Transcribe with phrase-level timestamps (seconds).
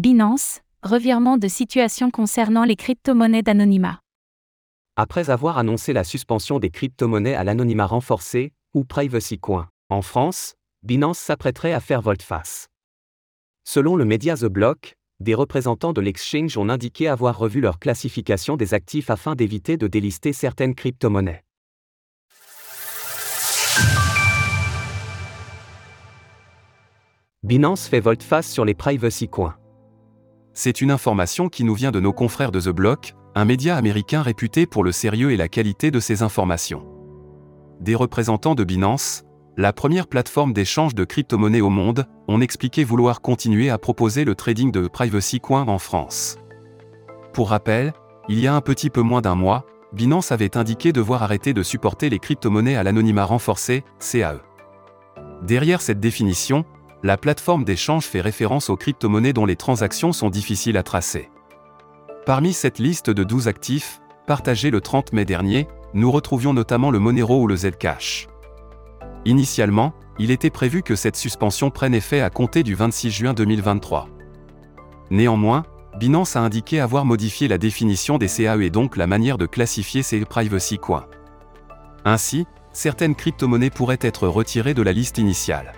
[0.00, 4.00] Binance, revirement de situation concernant les crypto-monnaies d'anonymat.
[4.96, 10.54] Après avoir annoncé la suspension des crypto-monnaies à l'anonymat renforcé, ou Privacy Coin, en France,
[10.82, 12.68] Binance s'apprêterait à faire volte-face.
[13.64, 18.56] Selon le média The Block, des représentants de l'exchange ont indiqué avoir revu leur classification
[18.56, 21.44] des actifs afin d'éviter de délister certaines crypto-monnaies.
[27.42, 29.56] Binance fait volte-face sur les privacy coins.
[30.62, 34.20] C'est une information qui nous vient de nos confrères de The Block, un média américain
[34.20, 36.84] réputé pour le sérieux et la qualité de ses informations.
[37.80, 39.22] Des représentants de Binance,
[39.56, 44.34] la première plateforme d'échange de crypto-monnaies au monde, ont expliqué vouloir continuer à proposer le
[44.34, 46.36] trading de privacy coin en France.
[47.32, 47.94] Pour rappel,
[48.28, 51.62] il y a un petit peu moins d'un mois, Binance avait indiqué devoir arrêter de
[51.62, 54.42] supporter les crypto-monnaies à l'anonymat renforcé, CAE.
[55.40, 56.66] Derrière cette définition,
[57.02, 61.30] la plateforme d'échange fait référence aux crypto-monnaies dont les transactions sont difficiles à tracer.
[62.26, 66.98] Parmi cette liste de 12 actifs, partagée le 30 mai dernier, nous retrouvions notamment le
[66.98, 68.28] Monero ou le Zcash.
[69.24, 74.08] Initialement, il était prévu que cette suspension prenne effet à compter du 26 juin 2023.
[75.10, 75.64] Néanmoins,
[75.98, 80.02] Binance a indiqué avoir modifié la définition des CAE et donc la manière de classifier
[80.02, 81.06] ces privacy coins.
[82.04, 85.72] Ainsi, certaines crypto-monnaies pourraient être retirées de la liste initiale.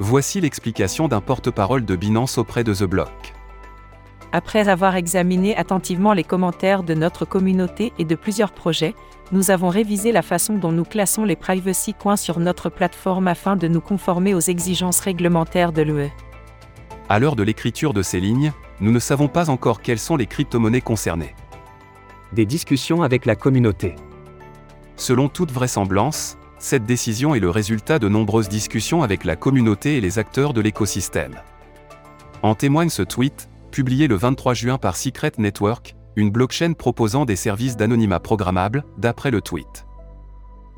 [0.00, 3.34] Voici l'explication d'un porte-parole de Binance auprès de The Block.
[4.30, 8.94] Après avoir examiné attentivement les commentaires de notre communauté et de plusieurs projets,
[9.32, 13.56] nous avons révisé la façon dont nous classons les privacy coins sur notre plateforme afin
[13.56, 16.12] de nous conformer aux exigences réglementaires de l'UE.
[17.08, 20.26] À l'heure de l'écriture de ces lignes, nous ne savons pas encore quelles sont les
[20.26, 21.34] crypto-monnaies concernées.
[22.32, 23.96] Des discussions avec la communauté.
[24.94, 30.00] Selon toute vraisemblance, cette décision est le résultat de nombreuses discussions avec la communauté et
[30.00, 31.36] les acteurs de l'écosystème.
[32.42, 37.36] En témoigne ce tweet, publié le 23 juin par Secret Network, une blockchain proposant des
[37.36, 39.86] services d'anonymat programmable, d'après le tweet.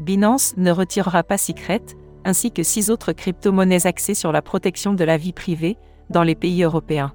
[0.00, 1.82] Binance ne retirera pas Secret,
[2.24, 5.76] ainsi que six autres crypto-monnaies axées sur la protection de la vie privée,
[6.10, 7.12] dans les pays européens.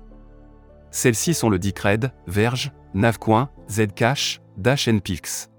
[0.92, 5.50] Celles-ci sont le Decred, Verge, Navcoin, Zcash, Dash Pix.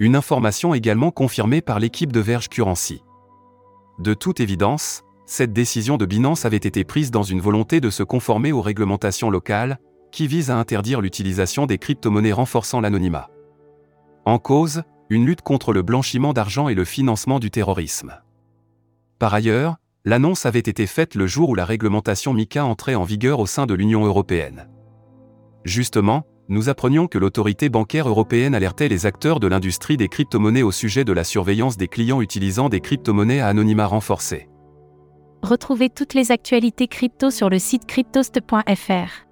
[0.00, 3.02] Une information également confirmée par l'équipe de Verge Currency.
[3.98, 8.04] De toute évidence, cette décision de Binance avait été prise dans une volonté de se
[8.04, 9.80] conformer aux réglementations locales,
[10.12, 13.28] qui visent à interdire l'utilisation des crypto-monnaies renforçant l'anonymat.
[14.24, 18.14] En cause, une lutte contre le blanchiment d'argent et le financement du terrorisme.
[19.18, 23.40] Par ailleurs, l'annonce avait été faite le jour où la réglementation MICA entrait en vigueur
[23.40, 24.68] au sein de l'Union européenne.
[25.64, 30.72] Justement, nous apprenions que l'autorité bancaire européenne alertait les acteurs de l'industrie des crypto-monnaies au
[30.72, 34.48] sujet de la surveillance des clients utilisant des crypto-monnaies à anonymat renforcé.
[35.42, 39.28] Retrouvez toutes les actualités crypto sur le site cryptost.fr.